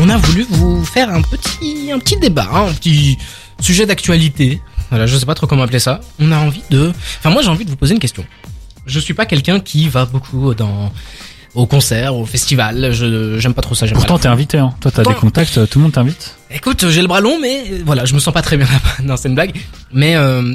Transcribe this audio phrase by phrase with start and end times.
[0.00, 3.16] on a voulu vous faire un petit, un petit débat, hein, un petit
[3.60, 4.60] sujet d'actualité.
[4.90, 6.00] Voilà, je sais pas trop comment appeler ça.
[6.18, 8.24] On a envie de, enfin moi j'ai envie de vous poser une question.
[8.86, 10.92] Je suis pas quelqu'un qui va beaucoup dans
[11.54, 12.92] au concert, au festival.
[12.92, 13.86] Je j'aime pas trop ça.
[13.86, 14.74] Pourtant, t'es invité, hein.
[14.80, 16.36] Toi, t'as des contacts, tout le monde t'invite.
[16.50, 19.02] Écoute, j'ai le bras long, mais euh, voilà, je me sens pas très bien là-bas.
[19.04, 19.56] Non, c'est une blague.
[19.92, 20.54] Mais euh,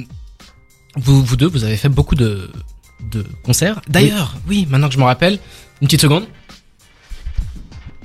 [0.95, 2.51] vous, vous deux, vous avez fait beaucoup de,
[3.11, 3.81] de concerts.
[3.87, 4.67] D'ailleurs, oui.
[4.69, 5.39] maintenant que je m'en rappelle,
[5.81, 6.25] une petite seconde.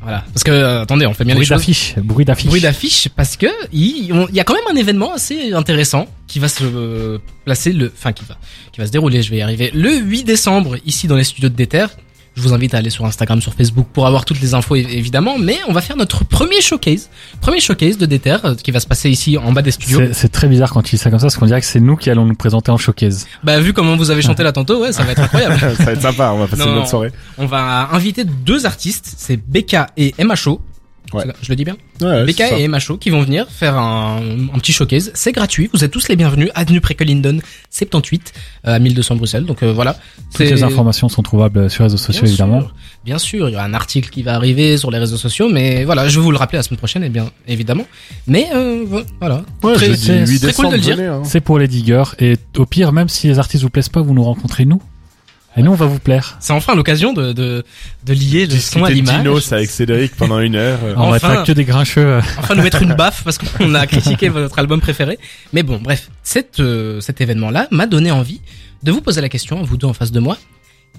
[0.05, 1.59] Voilà, parce que euh, attendez, on fait bien Bruit les choses.
[1.59, 2.47] d'affiche, bruit d'affiche.
[2.47, 6.07] Bruit d'affiche, parce que il on- il y a quand même un événement assez intéressant
[6.29, 8.37] qui va se euh, placer le, enfin qui va,
[8.73, 9.23] qui va se dérouler.
[9.23, 11.87] Je vais y arriver le 8 décembre ici dans les studios de Déter.
[12.37, 15.39] Je vous invite à aller sur Instagram, sur Facebook pour avoir toutes les infos évidemment.
[15.39, 17.09] Mais on va faire notre premier showcase,
[17.41, 20.01] premier showcase de Déter euh, qui va se passer ici en bas des studios.
[20.13, 21.97] C'est très bizarre quand tu dis ça comme ça, parce qu'on dirait que c'est nous
[21.97, 23.27] qui allons nous présenter en showcase.
[23.45, 25.59] Bah vu comment vous avez chanté là tantôt, ouais, ça va être incroyable.
[25.77, 27.13] ça va être sympa, on va passer Non, une bonne soirée.
[27.39, 30.61] on va inviter deux artistes, c'est Becca et MHO.
[31.15, 31.25] Ouais.
[31.43, 32.25] Je le dis bien Ouais,
[32.59, 34.21] et MHO qui vont venir faire un,
[34.55, 35.11] un petit showcase.
[35.15, 35.71] C'est gratuit.
[35.73, 36.51] Vous êtes tous les bienvenus.
[36.55, 37.39] Avenue Précolindon
[37.71, 38.33] 78
[38.67, 39.45] euh, à 1200 Bruxelles.
[39.45, 39.97] Donc euh, voilà.
[40.33, 42.61] Toutes les informations sont trouvables sur les réseaux sociaux, Bien évidemment.
[42.61, 45.49] sûr, bien sûr, il y aura un article qui va arriver sur les réseaux sociaux,
[45.49, 47.87] mais voilà, je vais vous le rappeler la semaine prochaine, et bien évidemment.
[48.27, 48.85] Mais euh,
[49.21, 50.99] voilà, Ouais, Très- je dis c'est 8 très cool de le dire.
[50.99, 51.23] hein.
[51.25, 54.15] C'est pour les diggers, et au pire, même si les artistes vous plaisent pas, vous
[54.15, 54.81] nous rencontrez nous.
[55.57, 56.37] Et nous, on va vous plaire.
[56.41, 57.65] c'est enfin l'occasion de, de
[58.05, 59.19] de lier le son à l'image.
[59.19, 60.79] Dinos avec Cédric pendant une heure.
[60.97, 62.01] On va être que des grincheux.
[62.05, 62.21] euh.
[62.39, 65.19] enfin nous mettre une baffe parce qu'on a critiqué votre album préféré.
[65.53, 68.41] Mais bon, bref, cet, euh, cet événement-là m'a donné envie
[68.83, 70.37] de vous poser la question, vous deux en face de moi,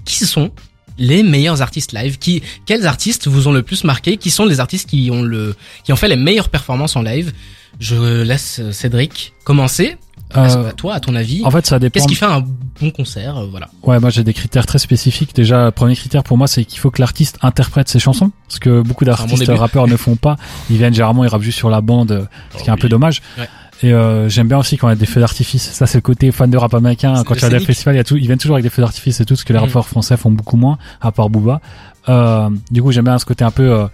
[0.06, 0.50] qui sont
[0.98, 2.16] les meilleurs artistes live?
[2.18, 4.16] Qui, Quels artistes vous ont le plus marqué?
[4.16, 7.32] Qui sont les artistes qui ont, le, qui ont fait les meilleures performances en live?
[7.78, 9.98] Je laisse Cédric commencer.
[10.36, 11.92] Euh, à toi, à ton avis, en fait, ça dépend.
[11.94, 12.40] qu'est-ce qui fait un
[12.80, 13.68] bon concert euh, Voilà.
[13.84, 15.34] Ouais, moi j'ai des critères très spécifiques.
[15.34, 18.58] Déjà, le premier critère pour moi, c'est qu'il faut que l'artiste interprète ses chansons, ce
[18.58, 20.36] que beaucoup d'artistes rappeurs ne font pas.
[20.68, 22.24] Ils viennent généralement, ils rappent juste sur la bande, euh,
[22.56, 23.22] ce qui est un peu dommage.
[23.38, 23.48] Ouais.
[23.82, 25.62] Et euh, j'aime bien aussi quand il y a des feux d'artifice.
[25.70, 27.22] Ça, c'est le côté fan de rap américain.
[27.24, 28.82] Quand tu as des festivals, il y a tout, ils viennent toujours avec des feux
[28.82, 29.66] d'artifice et tout, ce que les Mhm.
[29.66, 31.60] rappeurs français font beaucoup moins, à part Booba.
[32.08, 33.86] Euh, du coup, j'aime bien ce côté un peu euh,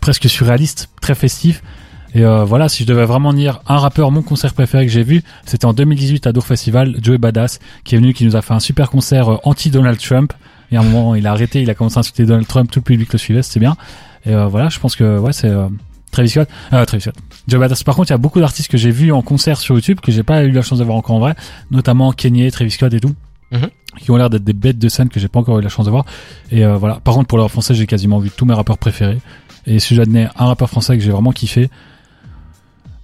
[0.00, 1.62] presque surréaliste, très festif.
[2.14, 5.02] Et euh, voilà, si je devais vraiment dire un rappeur, mon concert préféré que j'ai
[5.02, 8.42] vu, c'était en 2018 à Dour Festival, Joey Badass, qui est venu, qui nous a
[8.42, 10.32] fait un super concert euh, anti-Donald Trump.
[10.70, 12.80] Et à un moment, il a arrêté, il a commencé à insulter Donald Trump, tout
[12.80, 13.76] le public le suivait, c'était bien.
[14.26, 15.68] Et euh, voilà, je pense que ouais, c'est euh,
[16.12, 16.48] Travis Scott.
[16.72, 17.16] Euh, Travis Scott.
[17.48, 17.82] Joey Badass.
[17.82, 20.12] Par contre, il y a beaucoup d'artistes que j'ai vus en concert sur YouTube que
[20.12, 21.34] j'ai pas eu la chance de voir encore en vrai,
[21.70, 23.14] notamment Kanye, Travis Scott et tout.
[23.52, 23.68] Mhm.
[24.00, 25.84] qui ont l'air d'être des bêtes de scène que j'ai pas encore eu la chance
[25.84, 26.06] de voir
[26.50, 28.78] et euh, voilà par contre pour le rap français j'ai quasiment vu tous mes rappeurs
[28.78, 29.18] préférés
[29.66, 31.68] et si donner un rappeur français que j'ai vraiment kiffé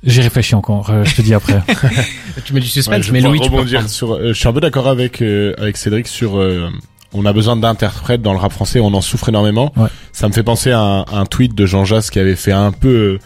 [0.09, 1.61] j'ai réfléchi encore euh, je te dis après
[2.45, 4.15] Tu mets du Ouais, suspense, je mais Louis, tu peux sur.
[4.15, 6.39] euh, je suis un peu d'accord avec euh, avec Cédric sur.
[6.39, 6.69] euh,
[7.15, 9.73] on a besoin d'interprètes dans le rap français, on en souffre énormément.
[9.77, 9.89] Ouais.
[10.13, 12.71] Ça me fait penser à un, un tweet de Jean Jass qui avait fait un
[12.71, 13.19] peu,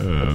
[0.00, 0.26] euh,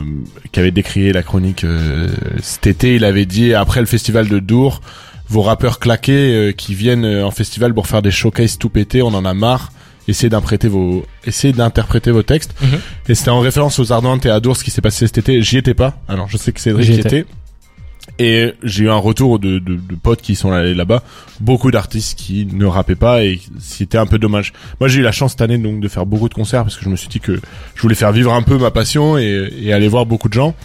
[0.52, 2.10] qui avait décrié la chronique euh,
[2.42, 2.96] cet été.
[2.96, 4.82] Il avait dit après le festival de Dour,
[5.30, 9.14] vos rappeurs claqués euh, qui viennent en festival pour faire des showcases tout pété, on
[9.14, 9.72] en a marre.
[10.08, 12.54] Essayez d'interpréter vos, essayez d'interpréter vos textes.
[12.62, 12.80] Mhm.
[13.10, 15.42] Et c'était en référence aux Ardentes et à Dour, ce qui s'est passé cet été.
[15.42, 15.96] J'y étais pas.
[16.08, 17.20] Alors je sais que Cédric J'y y étais.
[17.20, 17.26] était.
[18.20, 21.04] Et j'ai eu un retour de, de, de potes qui sont allés là-bas,
[21.40, 24.54] beaucoup d'artistes qui ne rappaient pas et c'était un peu dommage.
[24.80, 26.84] Moi j'ai eu la chance cette année donc de faire beaucoup de concerts parce que
[26.84, 27.40] je me suis dit que
[27.76, 30.56] je voulais faire vivre un peu ma passion et, et aller voir beaucoup de gens.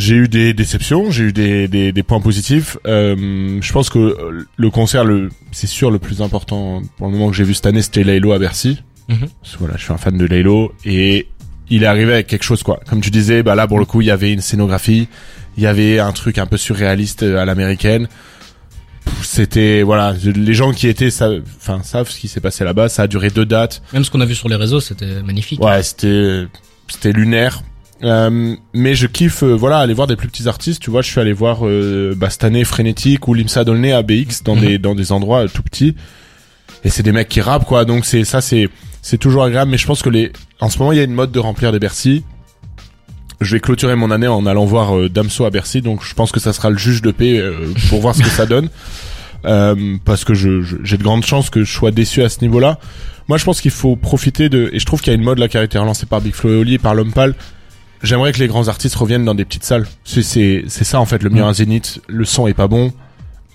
[0.00, 2.78] J'ai eu des déceptions, j'ai eu des, des, des points positifs.
[2.86, 7.12] Euh, je pense que euh, le concert, le, c'est sûr le plus important pour le
[7.12, 8.78] moment que j'ai vu cette année, c'était Laylo à Bercy.
[9.08, 11.26] Parce que voilà, je suis un fan de Laylo et
[11.68, 12.80] il est arrivé avec quelque chose quoi.
[12.88, 15.06] Comme tu disais, bah là pour le coup, il y avait une scénographie,
[15.58, 18.08] il y avait un truc un peu surréaliste euh, à l'américaine.
[19.22, 21.10] C'était voilà, les gens qui étaient
[21.58, 22.88] enfin savent ce qui s'est passé là-bas.
[22.88, 23.82] Ça a duré deux dates.
[23.92, 25.60] Même ce qu'on a vu sur les réseaux, c'était magnifique.
[25.62, 26.46] Ouais, c'était
[26.88, 27.62] c'était lunaire.
[28.02, 31.10] Euh, mais je kiffe euh, voilà aller voir des plus petits artistes tu vois je
[31.10, 34.60] suis allé voir euh, cette année Frénétique ou Limsa Dolné à BX dans Mhm.
[34.62, 35.94] des dans des endroits euh, tout petits.
[36.82, 38.70] Et c'est des mecs qui rappent quoi donc c'est ça c'est
[39.02, 41.12] c'est toujours agréable mais je pense que les en ce moment il y a une
[41.12, 42.24] mode de remplir des Bercy.
[43.42, 46.32] Je vais clôturer mon année en allant voir euh, Damso à Bercy donc je pense
[46.32, 47.52] que ça sera le juge de paix euh,
[47.90, 48.68] pour voir ce que ça donne.
[49.46, 52.60] Euh, parce que je j'ai de grandes chances que je sois déçu à ce niveau
[52.60, 52.78] là
[53.26, 55.38] moi je pense qu'il faut profiter de et je trouve qu'il y a une mode
[55.38, 57.34] là qui a été relancée par Big Flo et Oli par l'homme pâle
[58.02, 59.86] J'aimerais que les grands artistes reviennent dans des petites salles.
[60.04, 61.48] C'est c'est c'est ça en fait le mieux Mm.
[61.48, 62.00] un zénith.
[62.08, 62.92] Le son est pas bon,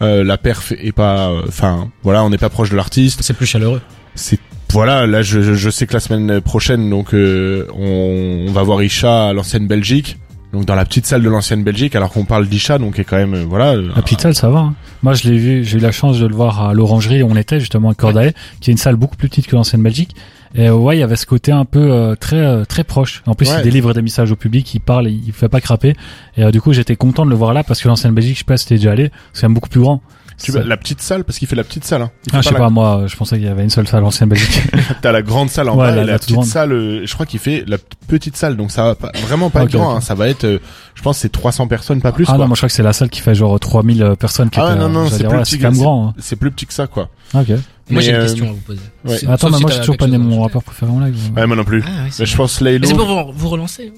[0.01, 1.31] euh, la perf est pas.
[1.47, 3.21] Enfin voilà, on n'est pas proche de l'artiste.
[3.23, 3.81] C'est plus chaleureux.
[4.15, 4.39] C'est
[4.71, 8.61] voilà là je, je je sais que la semaine prochaine donc euh, on, on va
[8.63, 10.17] voir Isha à l'ancienne Belgique.
[10.53, 13.17] Donc dans la petite salle de l'ancienne Belgique alors qu'on parle d'Isha donc est quand
[13.17, 13.75] même euh, voilà.
[13.75, 14.75] la petite salle ça va hein.
[15.03, 17.35] moi je l'ai vu j'ai eu la chance de le voir à l'orangerie où on
[17.35, 18.31] était justement à Cordae
[18.61, 20.15] qui est une salle beaucoup plus petite que l'ancienne Belgique
[20.55, 23.21] Et euh, ouais, il y avait ce côté un peu euh, très euh, très proche.
[23.25, 23.57] En plus, Ouais.
[23.59, 25.95] il délivre des messages au public, il parle, il fait pas craper.
[26.37, 28.39] Et euh, du coup, j'étais content de le voir là parce que l'ancienne Belgique, je
[28.39, 30.01] sais pas si t'es déjà allé, c'est quand même beaucoup plus grand.
[30.41, 32.01] Tu vois, la petite salle, parce qu'il fait la petite salle.
[32.01, 32.11] Hein.
[32.33, 34.01] Ah, je sais la- pas, moi, euh, je pensais qu'il y avait une seule salle
[34.01, 34.63] l'ancienne Belgique.
[35.01, 36.45] T'as la grande salle en Ouais, bas la- et la la, toute petite grande.
[36.47, 36.71] salle.
[36.73, 39.71] euh, je crois qu'il fait la petite salle, donc ça va pas, vraiment pas être
[39.71, 39.95] grand.
[39.95, 40.59] hein, ça va être, euh,
[40.93, 42.25] je pense, que c'est 300 personnes, pas plus.
[42.27, 42.37] ah quoi.
[42.39, 44.71] non, moi je crois que c'est la salle qui fait genre 3000 personnes qui Ah
[44.71, 46.09] étaient, non, non, c'est plus ouais, c'est même grand.
[46.09, 46.13] hein.
[46.19, 47.07] C'est plus petit que ça, quoi.
[47.33, 47.51] Ok.
[47.89, 48.79] Moi, j'ai une euh, question à vous poser.
[49.05, 49.19] ouais.
[49.27, 51.15] Attends, mais si moi j'ai toujours pas né chose à mon rappeur préféré en live.
[51.35, 51.83] Ouais, moi non plus.
[51.85, 52.87] Ah, ouais, c'est Mais je pense Mais Laylo.
[52.87, 53.91] c'est pour vous, vous relancer.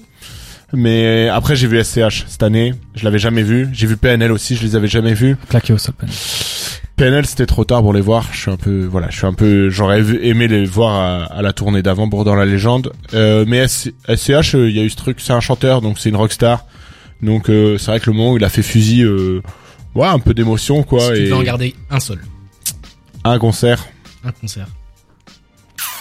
[0.74, 2.74] Mais après, j'ai vu SCH cette année.
[2.94, 3.68] Je l'avais jamais vu.
[3.72, 4.54] J'ai vu PNL aussi.
[4.56, 5.36] Je les avais jamais vus.
[5.48, 5.94] Claqué au sol.
[6.96, 8.26] PNL, c'était trop tard pour les voir.
[8.32, 11.42] Je suis un peu, voilà, je suis un peu, j'aurais aimé les voir à, à
[11.42, 12.92] la tournée d'avant pour dans la légende.
[13.14, 16.08] Euh, mais SCH, euh, il y a eu ce truc, c'est un chanteur, donc c'est
[16.08, 16.66] une rockstar.
[17.22, 19.42] Donc euh, c'est vrai que le moment où il a fait fusil, euh,
[19.94, 21.00] ouais, un peu d'émotion quoi.
[21.00, 22.18] si tu et devais en garder un seul,
[23.30, 23.86] un concert.
[24.24, 24.66] un concert.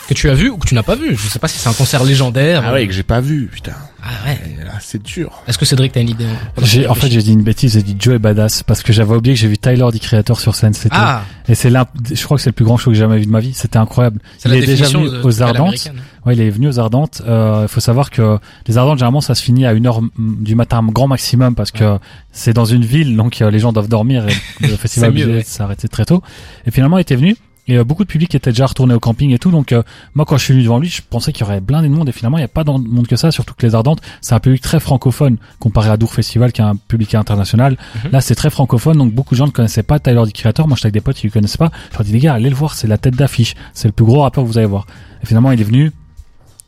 [0.07, 1.17] Que tu as vu ou que tu n'as pas vu.
[1.17, 2.63] Je sais pas si c'est un concert légendaire.
[2.65, 3.73] Ah ouais, que j'ai pas vu, putain.
[4.01, 4.39] Ah ouais.
[4.57, 5.41] Et là, c'est dur.
[5.49, 6.25] Est-ce que Cédric, t'as une idée
[6.61, 9.35] J'ai, en fait, j'ai dit une bêtise, j'ai dit Joe Badass parce que j'avais oublié
[9.35, 10.71] que j'ai vu Tyler, the Creator sur scène.
[10.73, 13.01] C'était, Ah, et c'est là, je crois que c'est le plus grand show que j'ai
[13.01, 13.53] jamais vu de ma vie.
[13.53, 14.21] C'était incroyable.
[14.37, 15.91] c'est Il la est déjà venu de- aux de Ardentes.
[16.27, 17.21] Ouais, il est venu aux Ardentes.
[17.25, 18.37] Euh, il faut savoir que
[18.67, 21.99] les Ardentes, généralement, ça se finit à une heure du matin, grand maximum, parce que
[22.33, 24.33] c'est dans une ville, donc euh, les gens doivent dormir et
[24.67, 25.43] le festival ouais.
[25.43, 26.21] s'arrêter très tôt.
[26.65, 27.37] Et finalement, il était venu.
[27.69, 29.51] Et euh, beaucoup de public était déjà retourné au camping et tout.
[29.51, 29.83] Donc euh,
[30.15, 32.09] moi, quand je suis venu devant lui, je pensais qu'il y aurait blindé de monde.
[32.09, 33.31] Et finalement, il n'y a pas de monde que ça.
[33.31, 36.65] Surtout que les Ardentes, c'est un public très francophone comparé à Dour Festival, qui est
[36.65, 37.77] un public international.
[38.03, 38.11] Mhm.
[38.11, 38.97] Là, c'est très francophone.
[38.97, 40.67] Donc beaucoup de gens ne connaissaient pas Tyler, the Creator.
[40.67, 41.71] Moi, j'étais avec des potes qui ne connaissaient pas.
[41.91, 42.73] Je leur dis les gars, allez le voir.
[42.73, 43.55] C'est la tête d'affiche.
[43.73, 44.85] C'est le plus gros rappeur que vous allez voir.
[45.23, 45.91] Et finalement, il est venu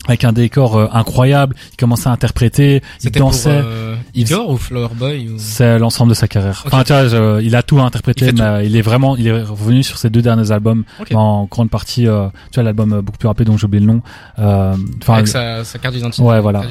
[0.08, 1.56] avec un décor euh, incroyable.
[1.74, 3.50] Il commençait à interpréter, il C'était pour dansait.
[3.52, 5.36] euh, il- Igor ou Flower Boy ou...
[5.38, 6.64] C'est l'ensemble de sa carrière.
[6.66, 9.42] Enfin, tu vois, je- il a tout interprété, Il mais il est vraiment, il est
[9.44, 11.10] revenu sur ses deux derniers albums Ok.
[11.14, 12.08] en grande partie.
[12.08, 14.02] euh, tu vois, l'album euh, beaucoup plus rapide dont j'ai oublié le nom.
[14.40, 16.24] Euh, Enfin, Avec sa, sa carte d'identité.
[16.26, 16.62] Ouais, voilà.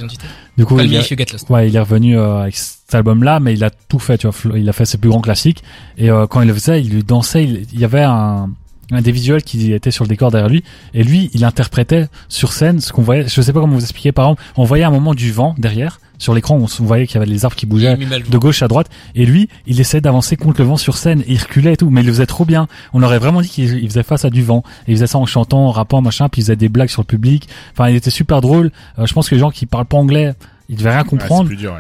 [0.57, 3.71] Du coup, il est, ouais, il est revenu euh, avec cet album-là, mais il a
[3.71, 4.19] tout fait.
[4.19, 5.63] Tu vois, il a fait ses plus grands classiques.
[5.99, 7.45] Et euh, quand il le faisait, il lui dansait.
[7.45, 8.51] Il, il y avait un
[8.91, 10.65] un des visuels qui était sur le décor derrière lui.
[10.95, 13.29] Et lui il interprétait sur scène ce qu'on voyait.
[13.29, 16.01] Je sais pas comment vous expliquer par exemple on voyait un moment du vent derrière
[16.19, 18.89] sur l'écran on voyait qu'il y avait les arbres qui bougeaient de gauche à droite.
[19.15, 21.91] Et lui il essayait d'avancer contre le vent sur scène et il reculait et tout.
[21.91, 22.67] Mais il le faisait trop bien.
[22.93, 24.63] On aurait vraiment dit qu'il il faisait face à du vent.
[24.87, 27.03] Et il faisait ça en chantant en rappant machin puis il faisait des blagues sur
[27.03, 27.49] le public.
[27.73, 28.71] Enfin il était super drôle.
[28.99, 30.33] Euh, je pense que les gens qui parlent pas anglais
[30.69, 31.51] ils devaient rien comprendre.
[31.51, 31.73] ouais.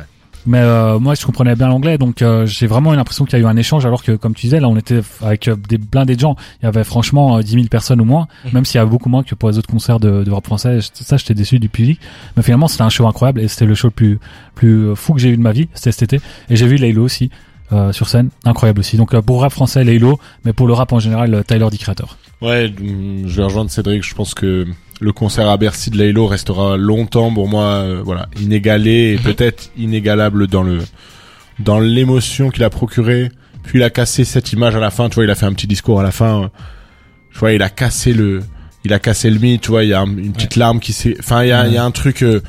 [0.49, 3.43] Mais euh, moi je comprenais bien l'anglais donc euh, j'ai vraiment eu l'impression qu'il y
[3.43, 5.79] a eu un échange alors que comme tu disais là on était avec euh, des
[5.79, 6.35] blindés de gens.
[6.61, 8.51] Il y avait franchement euh, 10 000 personnes ou moins Mhm.
[8.55, 10.79] même s'il y avait beaucoup moins que pour les autres concerts de, de rap français.
[10.95, 12.01] Ça j'étais déçu du public.
[12.37, 14.19] Mais finalement c'était un show incroyable et c'était le show le plus
[14.55, 15.69] plus fou que j'ai eu de ma vie.
[15.75, 16.25] C'était cet été.
[16.51, 17.31] Et j'ai vu Laylo aussi
[17.73, 18.31] euh, sur scène.
[18.45, 18.97] Incroyable aussi.
[18.97, 21.79] Donc euh, pour rap français Laylo mais pour le rap en général euh, Tyler the
[21.79, 22.17] Creator.
[22.41, 22.73] Ouais,
[23.27, 24.03] je vais rejoindre Cédric.
[24.05, 24.67] Je pense que
[25.01, 29.23] le concert à Bercy de Laylo restera longtemps pour moi, euh, voilà, inégalé et Mhm.
[29.23, 30.79] peut-être inégalable dans le
[31.61, 33.31] dans l'émotion qu'il a procuré.
[33.65, 35.09] Puis il a cassé cette image à la fin.
[35.09, 36.43] Tu vois, il a fait un petit discours à la fin.
[36.45, 36.49] euh,
[37.33, 38.41] Tu vois, il a cassé le,
[38.85, 39.61] il a cassé le mythe.
[39.63, 41.17] Tu vois, il y a un- une petite larme qui s'est.
[41.21, 42.23] Enfin, il y a, il y a un truc.
[42.23, 42.41] euh,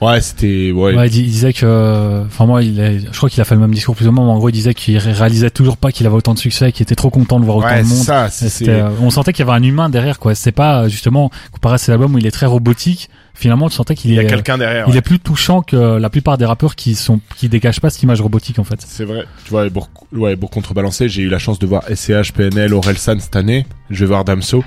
[0.00, 0.70] Ouais, c'était.
[0.70, 0.94] Ouais.
[0.94, 3.54] Ouais, il, dis- il disait que, enfin moi, il est- je crois qu'il a fait
[3.56, 5.76] le même discours plus ou moins, mais en gros, il disait qu'il ré- réalisait toujours
[5.76, 7.88] pas qu'il avait autant de succès, qu'il était trop content de voir autant Ouais, de
[7.88, 7.98] monde.
[7.98, 8.28] ça.
[8.30, 10.34] C'était, euh, on sentait qu'il y avait un humain derrière, quoi.
[10.36, 13.10] C'est pas justement comparé à ces albums où il est très robotique.
[13.34, 14.84] Finalement, tu sentais qu'il Il y a est, quelqu'un derrière.
[14.88, 14.98] il ouais.
[14.98, 18.20] est plus touchant que la plupart des rappeurs qui sont, qui dégagent pas cette image
[18.20, 18.80] robotique en fait.
[18.84, 19.24] C'est vrai.
[19.44, 23.18] Tu vois, pour, ouais, pour contrebalancer, j'ai eu la chance de voir SCH, PNL, Orelsan
[23.20, 23.64] cette année.
[23.90, 24.64] Je vais voir Damso.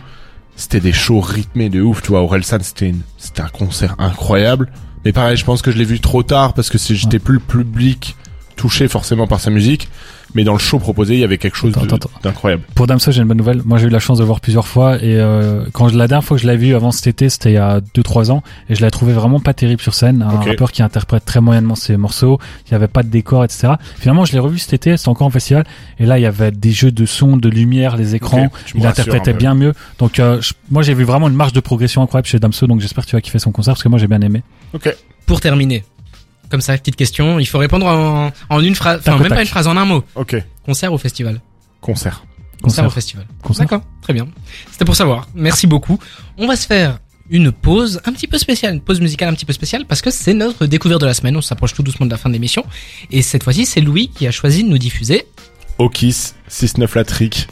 [0.55, 2.01] C'était des shows rythmés de ouf.
[2.01, 4.69] Tu vois, Orelsan, c'était une, c'était un concert incroyable.
[5.05, 7.39] Mais pareil, je pense que je l'ai vu trop tard parce que j'étais plus le
[7.39, 8.15] public
[8.55, 9.89] touché forcément par sa musique.
[10.33, 11.73] Mais dans le show proposé, il y avait quelque chose
[12.23, 12.63] d'incroyable.
[12.73, 13.61] Pour Damso, j'ai une bonne nouvelle.
[13.65, 16.07] Moi, j'ai eu la chance de le voir plusieurs fois et euh, quand je, la
[16.07, 18.41] dernière fois que je l'ai vu avant cet été, c'était il y a 2-3 ans
[18.69, 20.21] et je l'ai trouvé vraiment pas terrible sur scène.
[20.21, 20.45] Un Ok.
[20.47, 23.73] rappeur qui interprète très moyennement ses morceaux, il y avait pas de décor, etc.
[23.97, 25.65] Finalement, je l'ai revu cet été, c'était encore en festival
[25.99, 28.47] et là, il y avait des jeux de son, de lumière, les écrans.
[28.73, 29.73] Il interprétait bien mieux.
[29.99, 32.67] Donc, euh, je- moi, j'ai vu vraiment une marge de progression incroyable chez Damso.
[32.67, 34.43] Donc, j'espère que tu vas kiffer son concert parce que moi, j'ai bien aimé.
[34.73, 34.95] Ok.
[35.25, 35.83] Pour terminer,
[36.49, 39.41] comme ça, petite question, il faut répondre en, en une phrase, enfin au même pas
[39.41, 40.03] une phrase, en un mot.
[40.15, 40.35] Ok.
[40.65, 41.41] Concert ou festival
[41.79, 42.23] Concert.
[42.61, 43.25] Concert, ou festival.
[43.41, 43.65] Concert.
[43.65, 44.27] D'accord, très bien.
[44.71, 45.27] C'était pour savoir.
[45.33, 45.97] Merci beaucoup.
[46.37, 46.99] On va se faire
[47.29, 50.11] une pause un petit peu spéciale, une pause musicale un petit peu spéciale parce que
[50.11, 51.35] c'est notre découverte de la semaine.
[51.37, 52.63] On s'approche tout doucement de la fin de l'émission
[53.09, 55.25] et cette fois-ci, c'est Louis qui a choisi de nous diffuser
[55.79, 57.47] Okis, 6-9 la trick.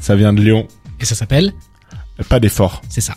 [0.00, 0.66] Ça vient de Lyon.
[0.98, 1.52] et ça s'appelle,
[2.28, 2.80] Pas d'effort.
[2.88, 3.14] c'est ça.